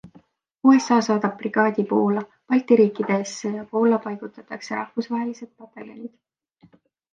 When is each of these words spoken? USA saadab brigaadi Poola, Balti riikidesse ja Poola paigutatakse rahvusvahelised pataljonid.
USA 0.69 0.95
saadab 1.07 1.35
brigaadi 1.41 1.85
Poola, 1.91 2.23
Balti 2.55 2.79
riikidesse 2.81 3.53
ja 3.59 3.67
Poola 3.75 4.01
paigutatakse 4.09 4.81
rahvusvahelised 4.81 5.55
pataljonid. 5.63 6.77